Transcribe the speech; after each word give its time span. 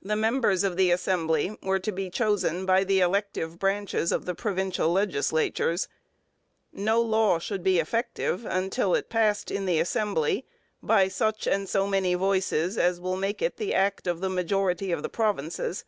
The 0.00 0.14
members 0.14 0.62
of 0.62 0.76
the 0.76 0.92
assembly 0.92 1.58
were 1.60 1.80
to 1.80 1.90
be 1.90 2.08
chosen 2.08 2.64
by 2.64 2.84
the 2.84 3.00
elective 3.00 3.58
branches 3.58 4.12
of 4.12 4.24
the 4.24 4.32
provincial 4.36 4.88
legislatures. 4.90 5.88
No 6.72 7.00
law 7.02 7.40
should 7.40 7.64
be 7.64 7.80
effective 7.80 8.44
until 8.46 8.94
it 8.94 9.08
passed 9.10 9.50
in 9.50 9.66
the 9.66 9.80
assembly 9.80 10.46
'by 10.84 11.08
such 11.08 11.48
and 11.48 11.68
so 11.68 11.88
many 11.88 12.14
voices 12.14 12.78
as 12.78 13.00
will 13.00 13.16
make 13.16 13.42
it 13.42 13.56
the 13.56 13.74
Act 13.74 14.06
of 14.06 14.20
the 14.20 14.30
majority 14.30 14.92
of 14.92 15.02
the 15.02 15.08
Provinces.' 15.08 15.84